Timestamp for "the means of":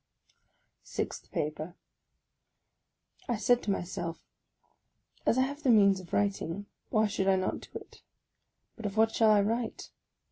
5.61-6.11